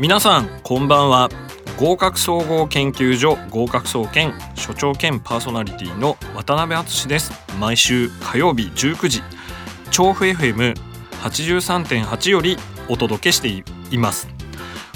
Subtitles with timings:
[0.00, 1.28] 皆さんこんばんは。
[1.78, 7.32] 合格総合研究所合格総研所長兼パーソナリティの渡辺敦です。
[7.58, 9.20] 毎週火曜日19時
[9.90, 12.56] 調布 FM83.8 より
[12.88, 13.48] お届けして
[13.94, 14.26] います。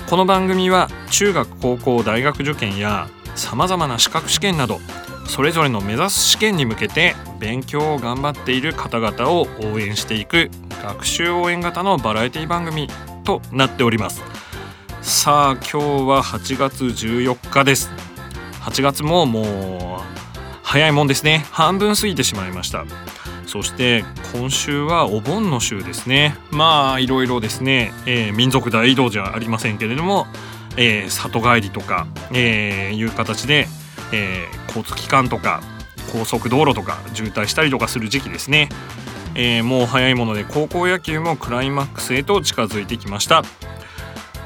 [0.08, 4.80] この番組は中学高校大学受験やさまざまな資格試験など
[5.26, 10.48] それぞれの目指す試験に向けて勉強を頑張っている方々を応援していく
[10.82, 12.89] 学習応援型のバラエティ番組
[13.25, 14.33] となっております。
[15.04, 17.90] さあ今日は8月14日です。
[18.62, 19.43] 8月もも
[20.00, 20.03] う
[20.62, 21.45] 早いもんですね。
[21.50, 22.86] 半分過ぎてしまいました。
[23.46, 26.39] そして今週はお盆の週ですね。
[26.50, 30.26] まあいろいろですね、えー、民族大移動じゃありませんけれども、
[30.79, 33.69] えー、里帰りとか、えー、いう形で、
[34.11, 35.61] えー、交通機関とか
[36.12, 38.70] 高速道路とか渋滞したりとかする時期ですね、
[39.34, 43.42] えー、もう早いもので高校野球もクライマックスへと近づいてきました。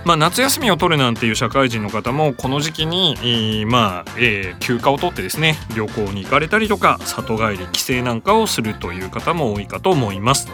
[0.08, 10.48] まあ、夏休みを取るなんていう社会人の方もこの時期に、え、まあ、えー、休暇を取ってですね旅行に行かれたりとか里帰り帰省なんかをするという方も多いかと思います。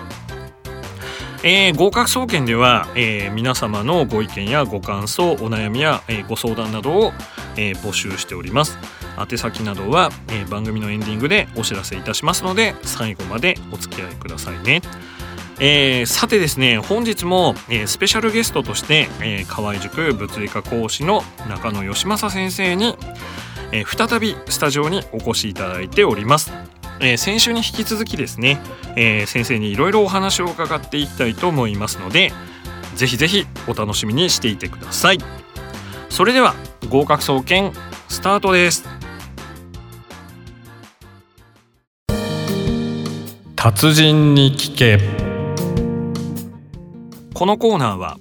[1.45, 7.13] えー、合格総研では、えー、皆様のご意見やご感想お悩みや、えー、ご相談などを、
[7.57, 8.77] え、募集しております
[9.31, 14.83] 宛先などは、え、番組のエンディングでお知らせいたしますので最後までお付き合いくださいね
[15.61, 22.97] えー、さてですね本日も、えー、スペシャルゲストとして、えー、河合塾物理科講師の中野義正先生に、
[23.73, 26.53] えー、再びスタジオにお越しいただいております。
[27.01, 28.61] えー、先週に引き続きですね、
[28.97, 32.33] えー、先生にいろいろお話を伺っていきたいと思いますので
[32.95, 35.19] ぜひぜひお楽しみにしていてください。
[36.09, 36.55] それでは
[36.89, 37.73] 合格総研
[38.09, 38.89] スタートです。
[43.57, 45.24] 達人に聞け。
[47.35, 48.21] このコーナーは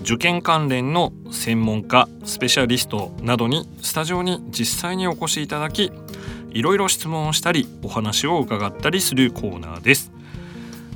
[0.00, 5.92] 受験関連の専門家スペシャリストなどにスタジオに実際にお越しいただき
[6.52, 10.10] いろいろ質問をしたりお話を伺ったりするコーナーです、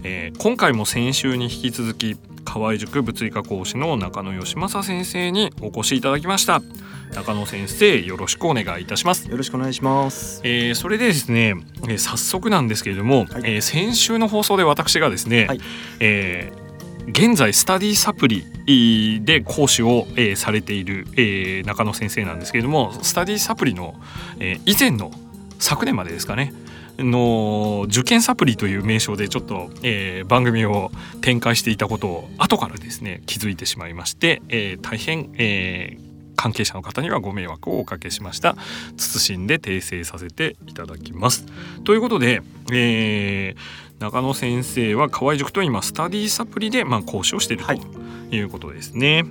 [0.04, 2.16] えー、今回も先週に引き続き
[2.47, 6.62] 河合塾物理科講師の中野義正先生にお越しいただきました。
[7.15, 9.28] 中野先生よろしくお願いいたします。
[9.28, 15.60] よろしくお願いします、えー、それでですね、えー、早速なんですけれども、はい、えー、先週の放送で私がですね、はい、
[16.00, 16.69] えー
[17.09, 23.94] 現在スタディサプリで講師を、えー、されている、えー、中野先生なんですけれどもスタディサプリの、
[24.38, 25.11] えー、以前の
[25.59, 26.53] 昨年までですかね
[26.99, 30.91] の受験サプリという名称でちょっと、えー、番組を
[31.21, 38.56] 展開していたことを後からですね気づいてしまいまして、えー、大変、えー、関係者の方にはご迷惑をおかけしました。
[38.97, 41.47] 謹んで訂正させていただきます。
[41.84, 47.72] ということで、えー、中野先生は河合塾と今スタディサプリでまあ講師をしていると
[48.34, 48.41] い。
[48.41, 49.25] うことですね。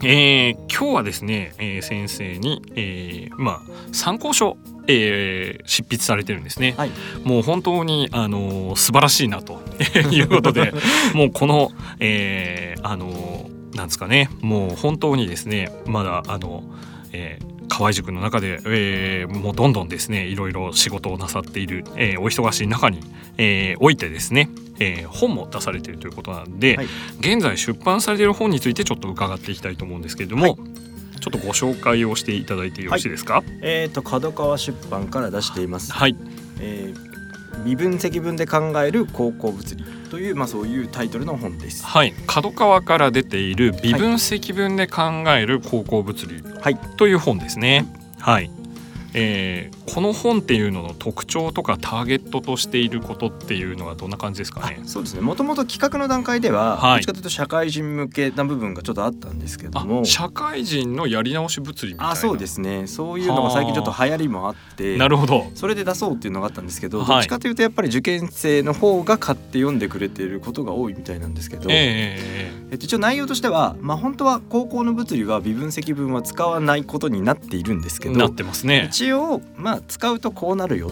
[0.00, 4.56] はい、えー、今日はですね、えー、先生に、えー、まあ参考書
[4.86, 6.90] えー、執筆されてるんですね、はい、
[7.22, 9.60] もう本当にあの素晴らしいなと
[10.10, 10.72] いうことで
[11.14, 11.70] もうこの、
[12.00, 16.64] えー、あのなんですかねもう本当にですねまだあの、
[17.12, 23.00] えー、河合塾の中で、えー、もうどんどんですねいろいろ仕事をなさっている、えー、お忙しい中に、
[23.38, 24.50] えー、おいてですね、
[24.80, 26.86] えー、本も出されているということなんで、はい、
[27.20, 30.56] 現在出版されている本についてちょっと伺っていきたいと思うんですけれども、はい、
[31.20, 35.92] ちょっとご紹介をしていただいてよろしいですか、はい、えっ、ー、と角川出版から出しています。
[35.92, 36.16] はい。
[36.60, 37.10] えー
[37.64, 41.84] 微分積分で考える高校物理という、まあ、そういうタイトルの本です。
[41.84, 46.42] はい、角川から出ている微分積分で考える高校物理
[46.96, 47.86] という本ですね。
[48.18, 48.50] はい、はい。
[49.14, 54.80] えー、この本っていうのの特徴とかターゲットとしていることっていうのはどんな感じですかね？
[54.84, 55.20] そうですね。
[55.20, 60.04] もともと企画の段階では、はい、どっちかというと社会人向けな部分がちょっとあったんですけども。
[60.04, 62.12] 社会人のやり直し物理みたいな。
[62.12, 62.86] あそうですね。
[62.86, 65.50] そういうのが最近ちょっと流行りもあってなるほど。
[65.54, 78.16] それで出そうっていうのがあったんですけど、どっちかというとやっぱり受験生の方が買って読んでくれていることが多いみたいなんですけど、えー、えっと、一応内容としては、まあ、本当は高校の物理は微分積分は使わないことになっているんですけど。
[78.16, 78.86] なってますね。
[78.88, 80.90] 一応まあ使うとこうなるよ。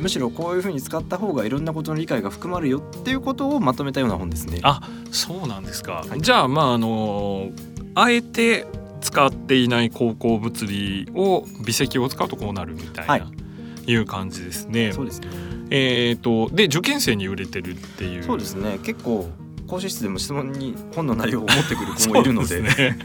[0.00, 4.60] むしろこういうふうに使った方がいろんなことの理解が含まるよっていうことをまとめたような本ですね。
[4.62, 4.80] あ
[5.10, 7.50] そうなんですか、はい、じゃあまああの
[7.94, 8.66] あえて
[9.00, 14.92] 使っていない高校物理を微積を使うとこうなるみたいな、はい、いう感じですね。
[14.92, 15.28] そうですね。
[15.70, 18.22] えーと、で受験生に売れてるっていう。
[18.22, 18.78] そうですね。
[18.82, 19.28] 結構
[19.66, 22.60] 講師室でも質問に本の内容を持ってくる子もいるので。
[22.60, 22.98] ね、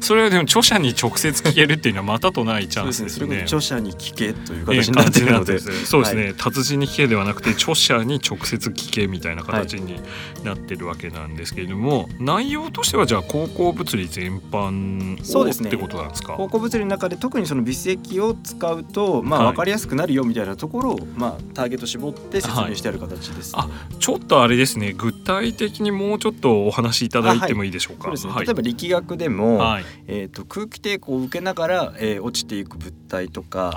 [0.00, 3.42] それはでも著者に直接聞けるっていうのはまたとないチャンスですね。
[3.42, 10.00] 著者に聞けという形になっているので、えー、そうですね、はい、達人に聞けではなくて 著者に直接聞けみたいな形に
[10.44, 16.34] なってるわけなんですけれども、はい、内容としてはじゃあ高校物理全般そうですねってことなんですか？
[16.36, 23.60] 高校物理の中で特にその微積を使うとまあ分かりやすくなるよみたいなところを、まあターゲット絞って説明してある形です、ね。
[23.60, 24.92] はい、あちょっとあれですね。
[24.96, 28.08] 具体的にもうちょっとお話しいただいてもいいでしょうか。
[28.08, 29.60] はい、そうですね、例えば力学でも、
[30.06, 33.72] えーと、空気抵抗を受けながら、えー、落ちていく物体とか、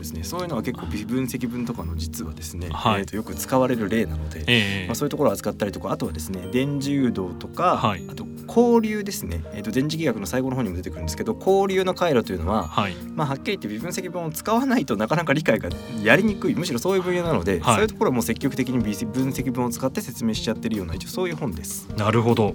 [0.00, 0.24] ですね。
[0.24, 15.68] そういうのは結構微分積分とかの実はですね、はい、えー、とよく使われる例なので、えー、まあ、そういうところを扱ったりとかあとはですね電磁誘導とか、はい、あと交流ですね、えー、と電磁気学の最後の方にも出てくるんですけど交流の回路というのは、はい、まあ、はっきり言って微分積分を使わないとなかなか理解が
[16.02, 21.88] やりにくいむしろそういう分野なので、そういうところも積極的に微分積分を使って説明しちゃってるような一応そういう本です。
[21.96, 22.54] なるほど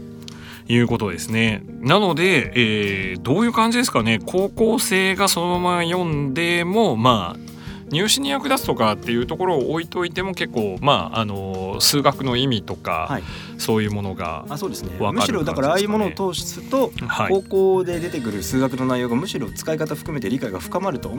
[0.67, 1.63] いうことですね。
[1.81, 7.45] なので、えー、どういう感じですかね高校生がそのまま読んでもまあ
[7.91, 13.23] 入試に役立つとかっていうところを置いといても結構まああの数学の意味とか、はい、
[13.57, 14.91] そういうものがあそうですね。
[14.99, 21.15] むしろだからああいうものを通すと、はい、高校で出てくる数学の内容がむしろ使い方含めて理解が深まると思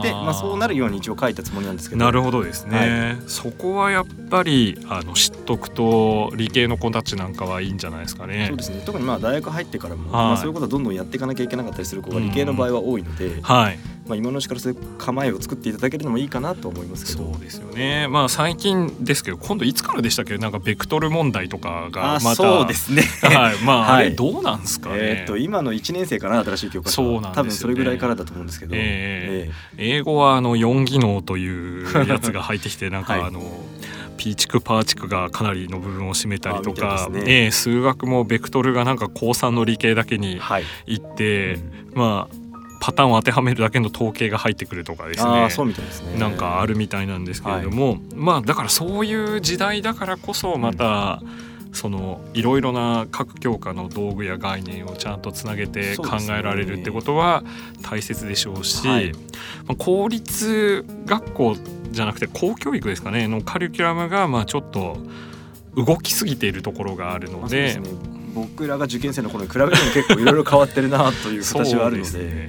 [0.00, 2.04] ってまあ、そうなるように一応書いたつもりなんですけど。
[2.04, 8.46] なるほどですね、はい、そこはやっぱりあの知っとくと理系の子たちなんかはいいんじゃないですかね。
[8.48, 8.82] そうですね。
[8.84, 13.78] 特にまあ大学入ってからも、まあ、そういうことはどんどんやっていかなきゃいけなかったりする子が理系の場合は多いので、はい。
[14.06, 17.32] まあ、今のうちからそういう構えを作っていただけるのもいいかなと思いますけど。
[17.32, 18.06] そうですよね。
[18.08, 20.38] まあ最近ですけど今度いつからでしたっけ？
[20.38, 22.34] なんかベクトル問題とかがまた。
[22.34, 23.02] そうですね。
[23.22, 23.56] はい。
[23.64, 33.48] まあ、あれどうなんですかね、えー、っと今の1年生かな新しい教科書そうなん、ね、多分それぐらいからだと思うんですけど、えー、えー、英語はあの4技能というやつが入ってきてなんか あの、はい
[34.16, 37.22] ピーチクパーチクがかなりの部分を占めたりとか、ね。
[37.26, 40.36] えー、数学もベクトルがなんか高3の理系だけにい。
[40.36, 40.64] って、はい
[41.54, 42.36] うん、まあ
[42.80, 45.48] パターンを当てはめるだけの統計が入ってくるとかですね。
[45.50, 46.18] そうみたいですね。
[46.18, 51.20] なんかあるみたいなんですけれども、はい、まあだからそういう時代だからこそまた、
[51.76, 57.44] そのいろいろな各教科の道具や概念をちゃんとつなげて考えられるってことは
[57.82, 59.18] 大切でしょうし、はい、ま
[59.72, 61.56] あ、公立学校
[61.90, 64.96] じゃなくて公教育ですかねのカリキュラムがまあちょっと
[65.76, 67.78] 動きすぎているところがあるので。
[68.34, 72.18] 僕らが受験生の頃に比べても結構いろいろ変わってるなという形はあるので。
[72.18, 72.48] ね、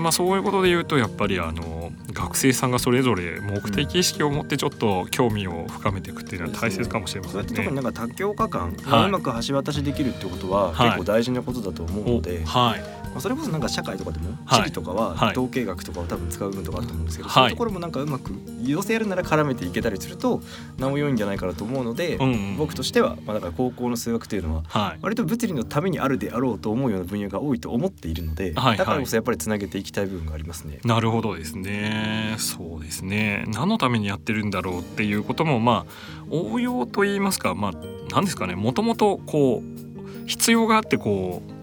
[0.00, 7.46] まあそういうことで言うとやっぱりあの学生さんがそれぞれ目的意識を持ってちょっと興味を深めていくっていうのは大切かもしれませんね。
[7.48, 18.32] 特になんか多教科間、はい、うまく橋渡しできるってことは結構大事なことだと思うので、はい、まあ、それこそなんか社会とかでも地理とかは統計学とかを多分使う部分とかあると思うんですけど、そういうところもなんかうまく
[18.62, 20.42] 寄せやるなら絡めていけたりすると
[20.78, 30.78] なお良いんじゃないかなと思うので、うんうん、僕としてはまあだから高校の数学というのは割と物理のためにあるであろうと思うような分野が多いと思っているので、だからこそやっぱりつなげていきたい部分がありますね。
[30.84, 31.95] なるほどですね。
[32.38, 33.44] そうですね。
[33.48, 37.72] 何のためにやってるんだろうっていうこともまあ応用といいますかまあ
[38.10, 41.55] 何ですかねもともとこう必要があってこう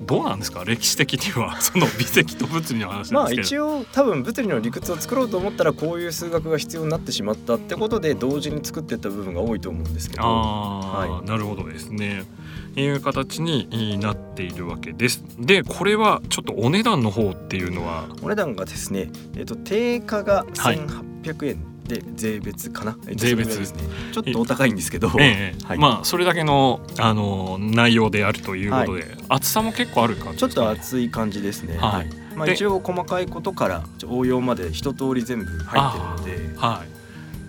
[0.00, 0.64] どうなんですか？
[0.64, 1.58] 歴史的には。
[1.62, 10.22] その微積と物理の話まあ一応多分物理の理屈を作ろうと思ったらこういう数学が必要になってしまったってことで同時に作っていった部分が多いと思うんですけど。
[10.22, 12.24] あ、はい、なるほどですね。
[12.76, 15.24] いう形になっているわけです。
[15.38, 18.04] でこれはちょっとお値段の方っていうのは？
[18.22, 22.96] お値段がですね、えーと、定価が1800円、はいで税別かな？
[23.14, 23.58] 税別。
[23.58, 23.82] ですね。
[24.12, 31.78] ちょっとお高いんですけど、ええ はい、まあそれだけのあの内容であるということで、はい、厚さも結構ある感じ、ね、ちょっと厚い感じですね。
[31.78, 36.54] はい、まあ、一応細かいことから応用まで一通り全部入ってるので。
[36.56, 36.98] はい。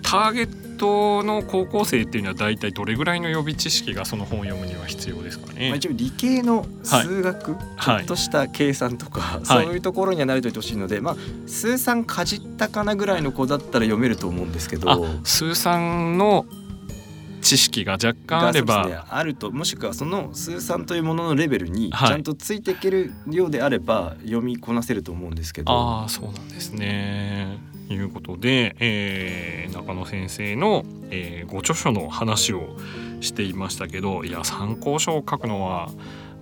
[0.02, 5.68] ターゲットの高校生っていうのは大体どれぐらいの予備知識がその本を読むには必要ですかね？
[5.68, 15.06] まあ、一応理系の数学、はい、ちょっとした計算とか、はい、そういうところには慣れておいてほしいので、まあ数三かじったかなぐらいの子だったら読めると思うんですけど。
[15.22, 16.46] 数三の
[17.42, 27.58] 知識が若干あれば、ね、あるともしくはその数三というもののレベルにちゃんとついていけるようであれば読みこなせると思うんですけど、ああそうなんですね
[27.94, 32.76] いうことで、えー、中野先生の、えー、ご著書の話を
[33.20, 35.90] していましたけどいや参考書を書くのは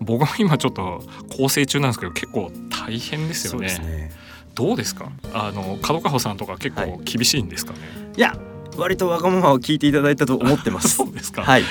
[0.00, 1.02] 僕も今ちょっと
[1.36, 3.66] 構成中なんですけど結構大変ですよね。
[3.78, 4.12] ね
[4.54, 5.10] どうですか？
[5.32, 8.36] あの角川さんとか結構厳しいんですかね、はい、いや
[8.78, 10.90] 割とわがままを聞いていただいたと思ってます。
[10.96, 11.42] そうですか。
[11.42, 11.64] はい。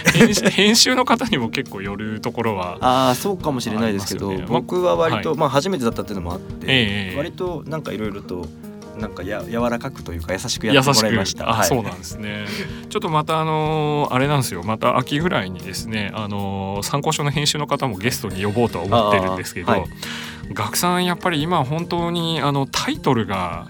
[0.51, 2.77] 編集の方にも結構よるところは。
[2.86, 8.46] ああ、そうかもしれないですけど、ね、僕は割と、はい、まあ初めてだったっていうのもあって、えー、割となんかいろいろと
[8.98, 11.50] なんかや柔らかくというか優しくやってもらいました。
[11.50, 12.46] あ、はい、そうなんですね。
[12.89, 14.63] ちょっとまたあのー、あれなんですよ。
[14.63, 19.86] また秋ぐらいにですね、あのー、参考書の編集の方もゲストに呼ぼうとは思ってるんですけど、はい、
[20.54, 23.68] 学さんやっぱり今本当にあのタイトルが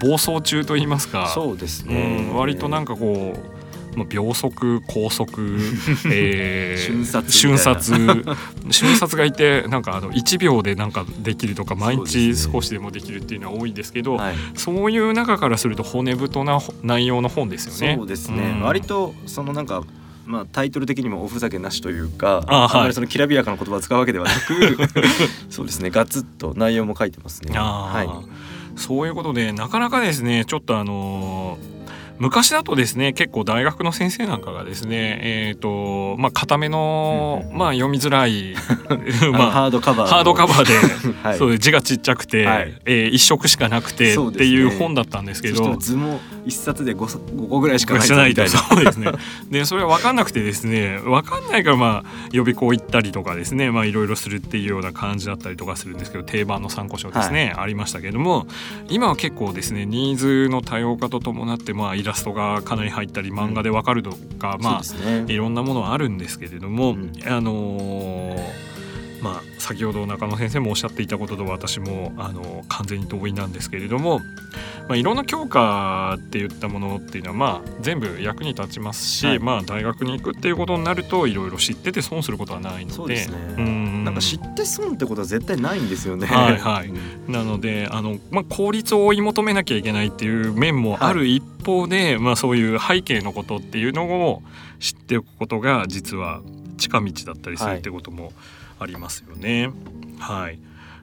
[0.00, 3.61] 暴走中と言いますか、そうですね、うん、割となんかこう。
[3.96, 5.58] まあ、秒速高速、
[6.10, 7.92] えー、瞬殺瞬殺。
[8.70, 17.96] 瞬殺がいてなんかあの1秒でなんかできるとか毎日少しでもできるっていうのは多いんですけどそう、ねはい、そういう中からすると骨太な内容の本ですよね。
[17.96, 19.82] そうですね、うん、割とそのなんか
[20.24, 24.78] まあ、タイトル的にもおふざけなしというかあ、はい、まりそのきらびやかな言葉を使うわけではなく
[25.50, 25.90] そうですね。
[25.90, 27.52] ガツッと内容も書いてますね。
[27.58, 31.81] はい、そういうことでなかなかですねちょっとあのー
[32.22, 38.54] 昔だとですね結構大学の先生なんかがですねえっ、ー、とまあ固めの、まあ読みづらい
[39.32, 40.72] まあハードカバーハードカバーで、
[41.28, 46.98] はい、そう字がちっちゃくて、はい、えー、一色しかなくてっていう本だったんですけど、図も一冊で 5,
[47.34, 48.50] 5個ぐらいしかないみたいな。
[48.50, 49.12] そうですね。
[49.50, 58.46] でそれは分かんなくてですね分かんないからまあ予備校行ったりとかですねまあいろいろするっていうような感じだったりとかするんですけど定番の参考書ですね、はい、ありましたけども
[58.88, 68.71] 今は結構ですねニーズの多様化とともってまあイララストがかなり入ったり漫画でわかるとか、まあ、ね、いろんなものはあるんですけれども、うん、あのー
[69.22, 74.18] まあ、先ほど中野先生もおっしゃっていたことと私もあの完全に同意なんですけれども、
[74.88, 86.26] まあ、いろんな教科っていったものっていうのは、まあ、全部役に立ちますし、はい、まあ、大学に行くっていうことになるといろいろ知ってて損することはないので、ね、なんか知って損ってことは絶対ないんですよね。
[86.26, 86.92] はいはい、
[87.30, 94.42] なのであの、まあ、効率を追い求めなきゃいけないっていう面もある一方で、はい、まあ、そういう背景のことっていうのを
[94.80, 96.40] 知っておくことが実は
[96.76, 98.32] 近道だったりするってことも、はい
[98.82, 99.70] ありますよね。
[100.18, 100.60] はい、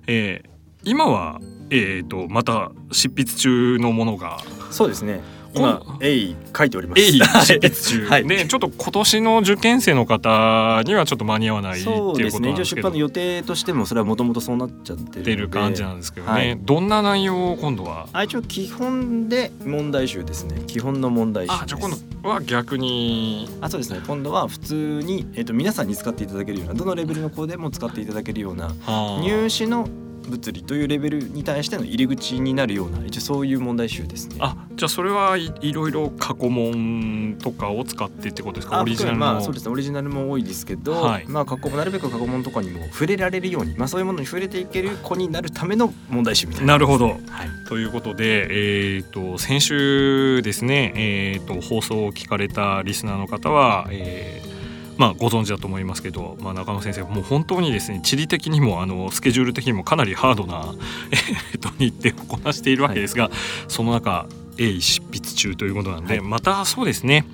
[0.07, 0.49] えー、
[0.83, 1.39] 今は
[1.71, 4.39] えーと、また執筆中のものが。
[4.71, 5.21] そうですね。
[5.53, 7.01] 今鋭意書いております。
[7.01, 18.07] 鋭意執筆中、はい、ねちょっと今年の受験生の方にはちょっと間に合わないっていうことなんですけど、ね、一応出版の予定としてもそれはもともとそうなっちゃってる感じなんですけどね、はい、どんな内容を今度は？
[18.13, 20.61] あ一応基本で問題集ですね。
[20.67, 21.91] 基本の問題集あじゃあ今
[22.21, 23.49] 度は逆に。
[23.61, 24.01] あそうですね。
[24.05, 28.73] 今度は普通に、えーと、と皆さんに使っていただけるようなどのレベルの子でも使っていただけるような
[29.21, 29.87] 入試の
[30.29, 34.37] 物理というレベルに対しての入り口になるような一応そういう問題集ですね。
[34.39, 38.81] あじゃあそれはいいろいろ過去問とかを使ってってことですか？
[38.81, 39.71] オリジナルまあそうですね。
[39.71, 47.17] オリジナルも多いですけど、はい、まあ過去なるべく過去問とかにも触れられるように、まあ、そういうものに触れていける子になるための問題集みたいな、ね、なるほど、はい、
[47.67, 54.48] ということで、えーと、先週ですね、えーと、放送を聞かれたリスナーの方は、えー
[54.99, 60.75] まあ、ご存知だと思いますけど、まあ、中野先生もう本当にですね地理的にもあのスケジュール的にもかなりハードな、
[61.11, 63.33] えー、と日程をこなしているわけですが、はい、
[63.69, 64.27] その中
[64.57, 67.25] 鋭意執筆中ということなんで、はい、またそうですね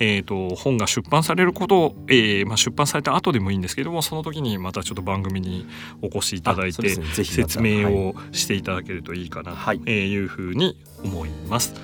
[0.00, 5.64] えーと、本が出版されることを、えーまあ、出版された後でもいいんですけどもその時にまたちょっと番組に
[6.00, 11.74] お越しいただいて、ね、説明をしていただけるといいかなというふうに思います。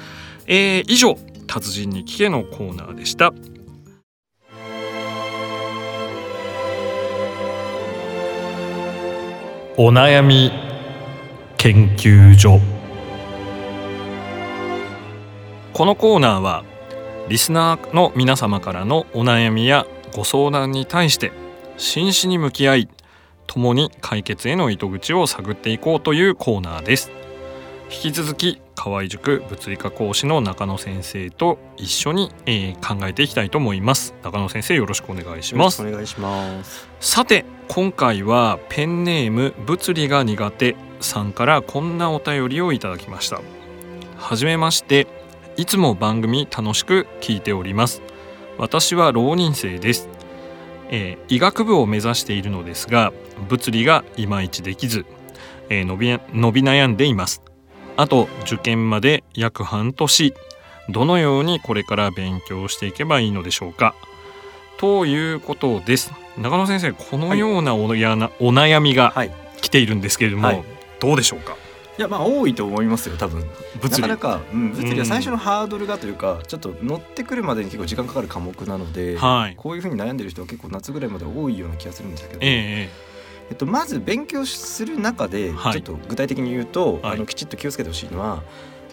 [0.48, 1.16] えー、以上
[1.46, 3.32] 達人に聞けのコーナーでした。
[9.80, 10.50] お悩み
[11.56, 12.58] 研究所。
[15.72, 16.64] このコーナーは
[17.28, 21.30] リスナーの皆様からのお悩みやご相談に対して
[21.76, 22.88] 真摯に向き合い
[23.46, 27.12] 共に解決への糸口を探っていこうというコーナーです。
[27.90, 34.14] 引き続き河合塾物理科講師の中野先生と一緒に、えー、考えていきたいと思います。
[34.22, 35.82] 中野先生よろしくお願いします。
[35.82, 36.88] お願いします。
[37.00, 43.40] さて今回はペンネーム物理が苦手さんからこんなお便りをいただきました。
[44.16, 45.06] はじめまして。
[45.56, 48.00] いつも番組楽しく聞いております。
[48.58, 50.08] 私は浪人生です、
[50.90, 53.12] えー、医学部を目指しているのですが
[53.48, 55.06] 物理がいまいちできず、
[55.70, 57.42] えー、伸び伸び悩んでいます
[57.98, 60.32] あと受験まで約半年
[60.88, 63.96] どのようにこれから勉強していけばいいのでしょうか？
[64.78, 66.12] ということです。
[66.38, 69.12] 中野先生このようなおやな、はい、お悩みが
[69.60, 70.64] 来ているんですけれども、はい、
[71.00, 71.56] どうでしょうか？
[71.98, 73.44] いやまあ多いと思いますよ多分。
[73.82, 74.02] 物理。
[74.08, 83.07] なかなか、うん、物理は最初のハードルがというか、うん、ちょっと乗ってくるまでに結構時間かかる科目なので、はい、こういうふうに悩んでる人は結構夏ぐらいまで多いような気がするんですけど、えー
[83.50, 88.42] えっと、まず勉強する中で、ちょっと具体的に言うと、はい、あのきちっと気をつけてほしいのは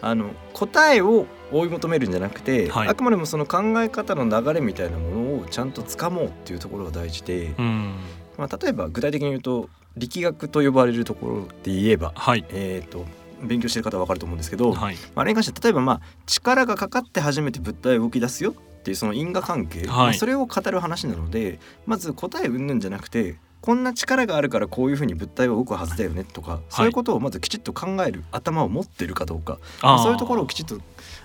[0.01, 7.95] あの答えを追い求めるんじゃなくて、はい、あくまでもその考え方の流れみたいなものをちゃんとつかもうっていうところが大事で、うん、
[8.37, 13.05] まあ、例えば具体的に言うと力学と呼ばれるところで言えば、はい、えーと
[13.41, 29.57] 勉強してる方は分かると思うんですけど、はい、あれに関して例えばまあ力がかかって初めて物体動き出すよっていうその因果関係、はい、それを語る話なのでまず答え云々じゃなくてこんな力があるからこういうふうに物体は動くはずだよねとか、そういうことをまずきちっと考える頭を持ってるかどうか。
[29.81, 30.77] そういうところをきちっと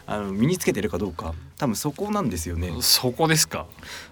[0.07, 1.35] あの身につけてるかどうか。
[1.59, 2.73] 多分そこなんですよね。
[2.81, 3.67] そこですか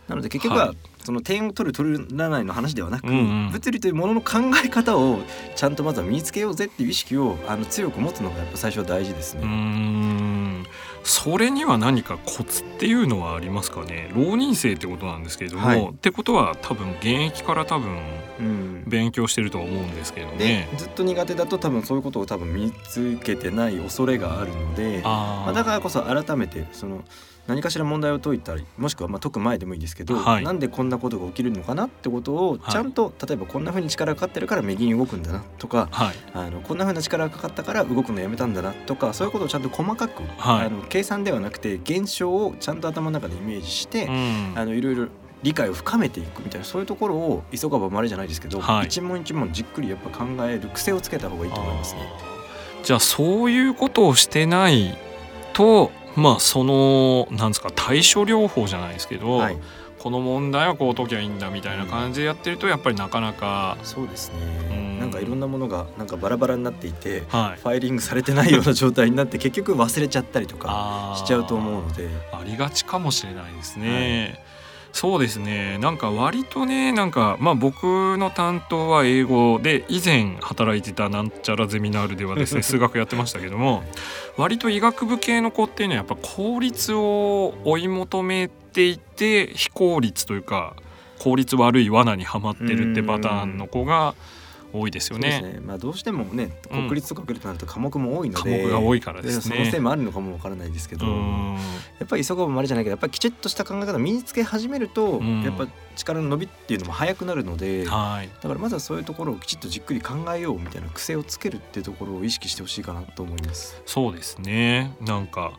[0.09, 0.75] なので結局は、
[1.05, 5.21] その点を取る取らないの話ではなく、物理というものの考え方を
[5.55, 10.67] ちゃんとまずは身につけようぜっていう意識をあの強く持つのがやっぱ最初は大事ですね。
[11.05, 14.11] それには何かコツっていうのはありますかね？
[14.15, 27.05] 浪人生ってことなんですけれども、はい、ってことは多分現役から多分勉強してるとは思うんですけどね、うん、ずっと苦手だと多分そういうことを多分身につけてない恐れがあるのでまあ、だからこそ改めてその
[27.49, 45.09] 何かしら問題を解いたりもしくはまあ解く前でもいいですけど、はい、なんでこんなことが起きるのかなってことをちゃんと、はい、例えばこんなふうに力がかかってるから右に動くんだなとか、はい、あのこんなふうな力がかかったから動くのやめたんだなとかそういうことをちゃんと細かく、あの計算ではなくて現象をちゃんと頭の中でイメージして、うん、あのいろいろ
[45.43, 52.01] 理解を深めていくみたいなそういうところを急がばまれじゃないですけど、はい、一問一問じっくりやっぱ考える癖をつけた方がいいと思いますね。
[52.83, 54.97] じゃあそういうことをしてない
[55.53, 59.59] とまあそのなんですか対処療法じゃないですけど、はい、
[59.99, 64.37] この問題はこう解きゃいいんだみたいな感じでやってるとやっぱりなかなかそうですね、
[64.71, 72.09] うん、なんかいろんなものがなんかバラバラになっていて、はい、ファイリングされてないような状態になって 結局忘れちゃったりとかしちゃうと思うので。
[72.33, 74.35] ありがちかもしれないですね。
[74.37, 74.59] はい
[74.93, 75.79] そうですね。
[75.79, 77.85] なんか割とねなんかまあ僕
[78.19, 83.85] の担当は英語で以前働いてたなんちゃらゼミナールではですね 数学やってましたけども
[84.37, 90.75] 割と医学部系の子っていうのはやっぱ効率を追い求めていて非効率というか
[91.19, 94.15] 効率悪い罠にはまってるってパターンの子が
[94.73, 95.41] 多いですよね。
[95.41, 99.57] ねまあどうしてもね国立とか来るとなると科目も多いので、科目が多いからですね。
[99.57, 101.13] そのせいもあるのかもわからないですけど、や
[102.05, 113.81] っぱり急がばまれじゃないけどやっぱりきちっとした考え方を身につけ始めると、やっぱ力の伸びっていうのも速くなるので、はい、だからまずはそういうところをきちっとじっくり考えようみたいな癖をつけるっていうところを意識してほしいかなと思います。
[113.87, 114.95] そうですね。
[115.01, 115.53] なんか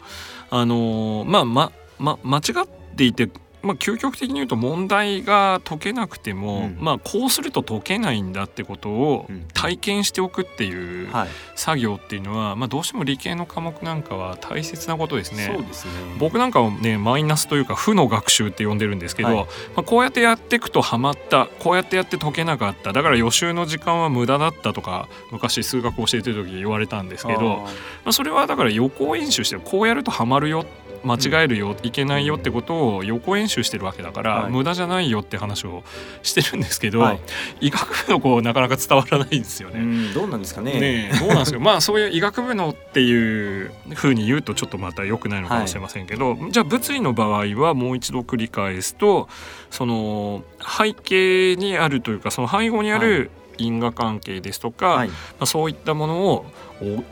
[0.50, 3.30] あのー、まあまま間違っていて
[3.62, 11.10] まあ、究極的に言うと問題が解けなくても、うん、まあ、こうすると解けないんだってことを体験しておくっていう
[11.56, 15.52] 作業っていうのは、まあ、どうしても理系の科目なんかは大切なことですね。
[15.54, 15.92] そうですね。
[16.20, 19.46] 僕なんかはねマイナスというか負の学習って呼んでるんですけど、はい、ま
[19.78, 22.94] あ、こうやってやっていくとハマったこうやってやって解けなかった。
[22.94, 27.60] だから予習の時間は無駄だったとか昔数学教えてる時言われたんですけど
[28.04, 35.84] まあ、それはだから予行演習してこうやるとハマるよって間違えるよ、いけないよってことを予行演習してるわけだから、はい、無駄じゃないよって話を
[36.24, 37.20] してるんですけど、はい、
[37.62, 40.14] 医学部の子なかなか伝わらないんですよね。
[40.14, 40.80] どうなんですかね。
[40.80, 41.60] ねどうなんですか。
[41.60, 49.28] まあそういう医学部のっていうふうに言うとちょっとまた良くないのかもしれませんけど、はい、じゃあ物理の場合はもう一度繰り返すと
[49.70, 56.46] その背景にあるというかその背後にある、因果関係ですとか、はい、まあ、そういったものを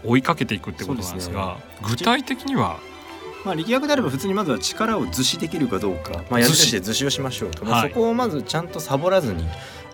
[0.04, 2.80] 追いかけていくってことなんですが、ね、具体的には
[3.48, 9.46] まあ、力学であれば普通にまずは力を図示できるかどうか、まあ、やるとして図示をしましょうと、まあ、そこをまずちゃんとサボらずに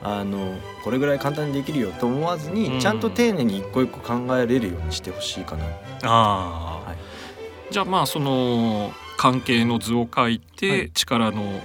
[0.02, 5.66] あのこれぐらい簡単にできるよと思わずに、ちゃんと丁寧に一個一個考えれるようにしてほしいかな。
[6.04, 11.62] あはい、じゃあまあその関係の図を書いて、力の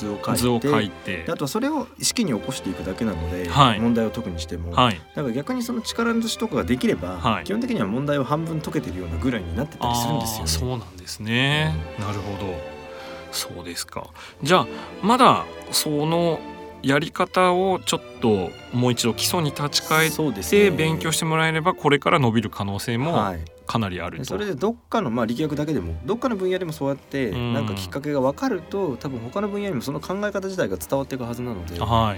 [0.00, 1.24] 図を書いて図を書いて。
[1.28, 10.48] あとはそれを式に起こしていくだけなので、はい、問題を解くにしても、はい、だから逆にその力の図とかができれば、はい、基本的には問題を半分解けてるようなぐらいになってたりするんですよね。
[10.48, 12.80] そうなんですね、なるほど。
[13.32, 14.08] そうですか。
[14.42, 14.66] じゃあ
[15.02, 16.40] まだその
[16.82, 20.10] やり方をちょっともう一度基礎に立ち返っ
[20.42, 23.34] て勉強してもらえればこれから伸びる可能性も
[23.70, 32.16] かなりあると、それでどっかのまあ力学だけでもどっかの分野でもそうやってなんかきっかけが分かると多分他の分野にもその考え方自体が伝わっていくはずなので、は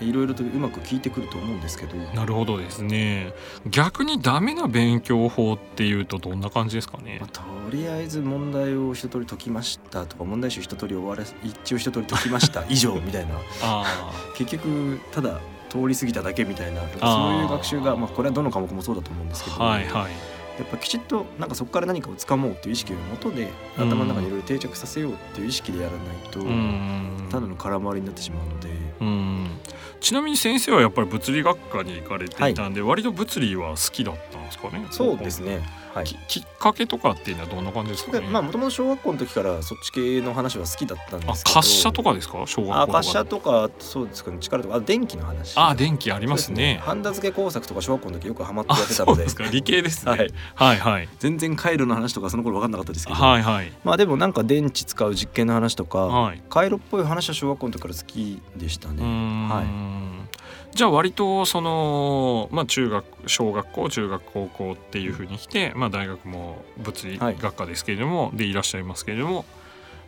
[0.00, 1.96] い、いろいろとうまく聞いてくると思うんですけど。
[2.14, 3.34] なるほどですね。
[3.66, 13.34] 逆にダメな勉強法っていうとどんな感じですかね、まあ、とりあえず問題を一通り解きましたとか問題集一通り終わら一応一通り解きました 以上みたいな。
[14.36, 26.40] 結局ただ通り過ぎただけみたいなそういう学習がまあこれはどの科目もそうだと思うんですけど、はいはいやっぱきちっとなんかそこから何かをつかもうっていう意識のもとで頭の中にいろいろ定着させようっていう意識でやらないと、
[27.30, 28.72] ただの空回りになってしまうので。
[30.00, 34.84] ちなみに先生はやっぱり物理学科に行かれていたんで、はい、割と物理は好きだったんですかね。
[34.90, 35.62] そうですね。
[35.94, 41.54] はい、きっかけとかっていうのはどんな感じですか、ね、まあもともと小学校の時からそっち系の話は好きだったんですけど。
[41.54, 42.44] 滑車とかですか？
[42.46, 44.38] 小学校あ滑車とかそうですかね。
[44.40, 44.76] 力とか。
[44.76, 45.54] あ電気の話。
[45.56, 46.80] あ電気ありますね。
[46.82, 51.08] ハンダ付け工作とか小学校の時よくハマってやってたので理系ですね、はい、はいはい。
[51.18, 53.18] 全然回路の話とかその頃分かんなかったですけど。
[53.18, 53.72] はいはい。
[53.84, 59.02] まあでもなんか電池使う実験の話とか、はい、回路っぽい話は小学校の時から好きでしたね。
[59.02, 59.62] は
[60.08, 60.11] い
[60.74, 69.44] じゃあ割とその、まあ、中学小学校中学高校っていうふうに来て、まあ、大学も物理学科ですけれども、はい、でいらっしゃいますけれども、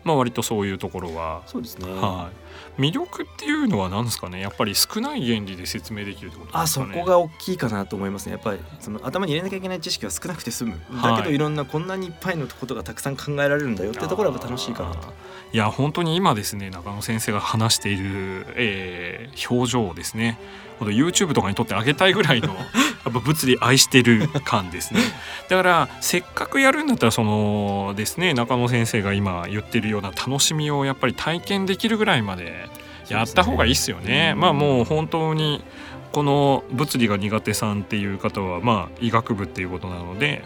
[0.05, 1.43] まあ、割とそういうところは。
[1.47, 2.31] そうですね、は
[2.79, 4.41] い、魅力っていうのは何ですかね？
[4.41, 8.33] やっぱり少ない原理で説明できるってことですか、ね、あそこが大きいかなと思いますね。
[8.33, 11.37] やっぱりその頭に入れなきゃいけない知識は少なくて済む、だけどい。
[11.37, 15.13] ろんなこんなにいっぱいのことがたくさん考えられるんだよってところが楽しいかなと。
[15.55, 20.37] いや本当に今ですね中野先生が話している、えー、表情をですね
[20.81, 22.49] YouTube とかに撮ってあげたいぐらいの
[23.07, 25.01] やっぱ物理愛してる感ですね。
[25.49, 32.69] だからせっかくやるんだったらそのですね中野先生が今言ってるような楽しみをやっぱり体験できるぐらいまで
[33.09, 34.09] やった方がいいっすよね。
[34.09, 34.35] ね。
[34.35, 35.63] まあもう本当に
[36.11, 40.43] この物理が苦手さんっていう方はまあ医学部っていうことなので、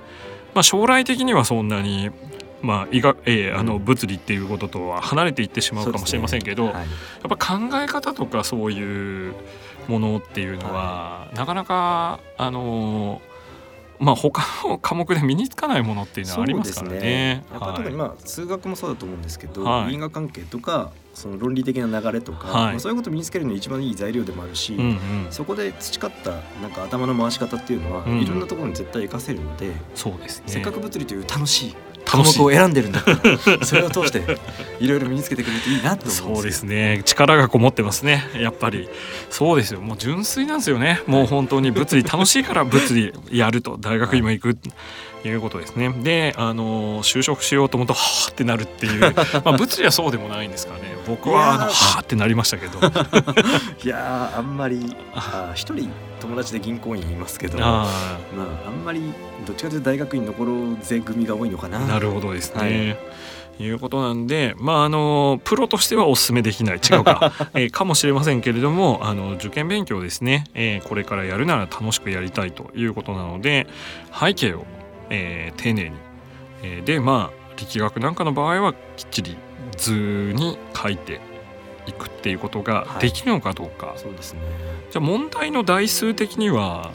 [0.52, 2.10] まあ、将来的にはそんなに
[2.60, 6.72] まあ医学えー、あの物理っていうこととは離れていってしまうかもしれませんけど、ね。
[6.72, 6.86] はい、や
[7.34, 9.34] っぱ考え方とかそういう
[9.86, 13.20] ものっていうのは、はい、なかなかあの
[13.98, 16.98] まあ他の科目で身につかないものっていうのはありますからね。
[17.00, 17.44] ね。
[17.52, 24.98] やっぱ特にまあ数学もそうだと思うんですけど、はい、因果関係とかその論理的な流れとか、はい、そういうことを身につけるのに一番いい材料でもあるし、うんうん、
[25.30, 26.30] そこで培った
[26.62, 31.76] なんか頭の回し方っていうのは、うん、いろんなところに絶対活かせるので、そうですね、せっかく物理という楽しい
[32.08, 33.12] 科目を選んでるんだか
[33.58, 34.22] らそれを通して
[34.80, 37.02] いろいろ身につけてくれていいなとそうですね。
[37.04, 38.24] 力がこもってますね。
[38.34, 38.88] やっぱり。
[39.30, 39.80] そうですよ。
[39.80, 41.02] もう純粋なんですよね。
[41.06, 43.76] もう本当に物理楽しいから物理やると。
[43.78, 44.58] 大学にも行く、
[45.24, 45.90] いうことですね。
[45.90, 49.00] であの就職しようと思うとはあってなるっていう。
[49.44, 50.96] まあ物理はそうでもないんですかね。
[51.06, 52.78] 僕はあのはあってなりましたけど。
[53.84, 54.94] いやあんまり
[55.54, 58.18] 一人友達で銀行員いますけどまあ
[58.66, 59.12] あんまり
[59.46, 61.78] どっちかというと大学院残ろうぜ組が多いのかな。
[61.80, 63.64] なるほどですね、はい。
[63.64, 73.66] いうことなんで、まあ、あのプロとしてはお勧めできない違うか、 えー、かもしれませんけれどもあの受験勉強ですね、えー、これからやるなら楽しくやりたいということなので
[74.12, 74.64] 背景を
[75.10, 75.96] えー、丁寧に、
[76.62, 79.36] えー、でまあ力学なんかの場合はきっちり
[79.76, 81.20] 図に書いて
[81.88, 84.40] いくっていうことができるのかどうか、はい、そうですね。
[84.90, 86.92] じゃあ問題の台数的には？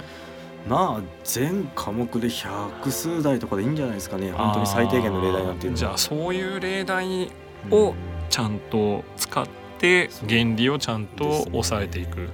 [0.68, 4.32] まあ全科目で百数台とかでいいんじゃないですかね。
[4.32, 5.80] 本当に最低限の例題なんていうのは。
[5.80, 7.32] じゃあそういう例題
[7.70, 7.94] を
[8.30, 9.48] ちゃんと使っ
[9.80, 12.30] て原理をちゃんと抑えていく。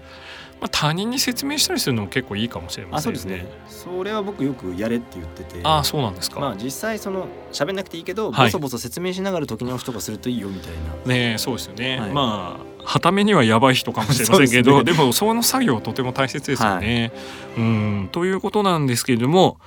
[0.60, 3.20] まあ、他人に説明したりするのも結構いいかもしれませんね。
[3.20, 3.50] そうですね。
[3.68, 5.62] それは僕よくやれって言ってて。
[5.64, 6.40] あそうなんですか。
[6.40, 10.72] まあ実際その喋んなくていいけど、はい、ボソボソ説明しながら時の人がするといいよみたい
[11.06, 11.14] な。
[11.14, 12.00] ねそうですよね。
[12.00, 17.12] はい、まあはためにはやばい人かもしれませんけどで、ね,、もその作業とても大切ですよね。
[17.56, 19.58] はい、うんということなんですけれども。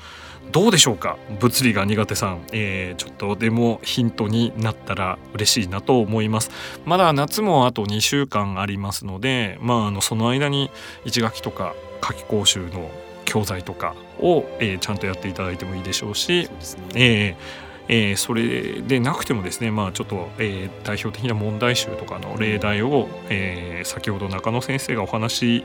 [0.53, 1.17] どうでしょうか？
[1.41, 6.51] 物理が苦手さん、えー、ちょっとでもヒントになったら嬉しいなと思います。
[6.85, 10.71] まだ夏もあと2週間ありますのでまああのその間に
[11.07, 12.91] 1学期とか夏期講習の
[13.25, 25.65] 教材とかを、えー、ちゃんとやっていただいてもいいでしょうしそね、えーえー、それでなくてもですね、まあ、ちょっと、えー、代表的な問題集とかの例題を、えー、先ほど中野先生がお話し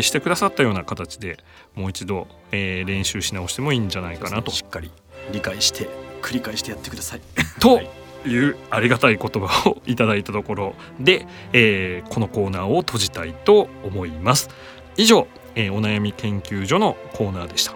[0.00, 1.36] してくださったような形で
[1.74, 4.50] もう一度、えー、練習し直してもいいんじゃないかなと。
[4.50, 4.90] しっかり
[5.32, 5.88] 理解して
[6.22, 7.20] 繰り返してやってください。
[7.60, 7.80] と、
[8.24, 14.48] いうありがたい言葉をいただいたところで、えー、このコーナーを閉じたいと思います。
[14.96, 15.26] 以上、
[15.56, 17.74] えー、お悩み研究所のコーナーでした。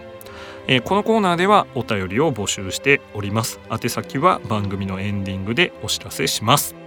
[0.67, 6.86] えー、このコーナーではお便りを募集しております宛先は番組のエンディングでお知らせします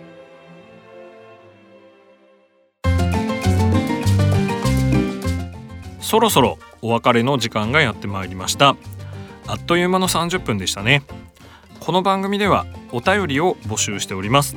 [6.10, 8.74] そろそろお別れの時間がやってまいりました。
[9.46, 11.04] あっという間の30分でしたね。
[11.78, 14.56] この番組ではお便りを募集しております。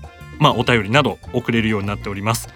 [0.42, 2.50] まあ、お便りなど送れるようになっております。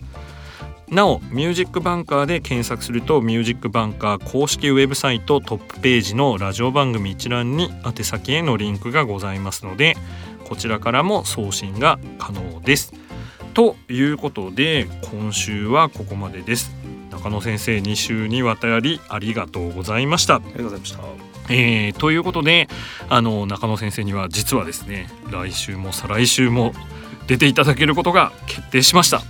[0.88, 9.96] なおミュージックバンカーで検索するとミュージックバンカー公式ウェブサイトトップページのラジオ番組一覧に宛先へのリンクがございますので
[10.44, 12.92] こちらからも送信が可能です。
[13.56, 16.76] ということで今週はここまでです。
[17.10, 20.34] 中野先生2週にわたりありがとうございました。
[20.34, 20.98] ありがとうございました。
[21.48, 22.68] えー、ということで
[23.08, 26.74] あの中野先生には実はですね来週も再来週も
[27.28, 29.22] 出ていただけることが決定しました。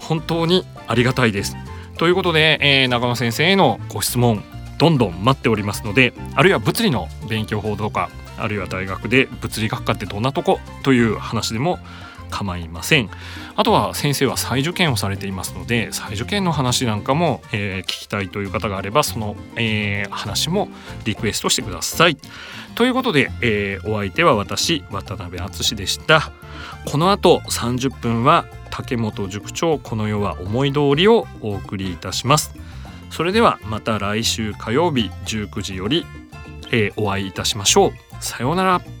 [0.00, 1.54] 本当にありがたいです。
[1.98, 4.42] ということで、えー、中野先生へのご質問
[4.78, 11.78] どんどん待っておりますのであるいは物理の勉強法とかあるいは大学で物理学科ってどんなとこという話でも
[12.30, 13.10] 構いません。
[13.56, 20.68] あとは先生は再受験をされていますので再受験の話なんかも、えー、聞きたいという方があればその、えー、話も
[21.04, 22.16] リクエストしてください。
[22.74, 26.32] ということで、えー、お相手は私渡辺敦でした。
[26.86, 32.54] この後30分は竹本塾長この世は思い通りをお送りいたします。
[33.10, 36.06] それではまた来週火曜日19時より、
[36.70, 37.92] えー、お会いいたしましょう。
[38.20, 38.97] さようなら。